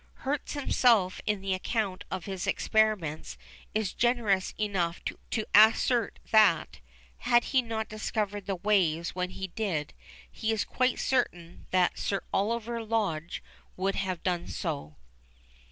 Hertz 0.25 0.53
himself 0.53 1.21
in 1.27 1.43
his 1.43 1.55
account 1.57 2.05
of 2.09 2.25
his 2.25 2.47
experiments 2.47 3.37
is 3.75 3.93
generous 3.93 4.51
enough 4.57 4.99
to 5.05 5.45
assert 5.53 6.17
that, 6.31 6.79
had 7.19 7.43
he 7.43 7.61
not 7.61 7.87
discovered 7.87 8.47
the 8.47 8.55
waves 8.55 9.13
when 9.13 9.29
he 9.29 9.49
did, 9.49 9.93
he 10.31 10.51
is 10.51 10.65
quite 10.65 10.97
certain 10.97 11.67
that 11.69 11.99
Sir 11.99 12.23
Oliver 12.33 12.83
Lodge 12.83 13.43
would 13.77 13.93
have 13.93 14.23
done 14.23 14.47
so. 14.47 14.95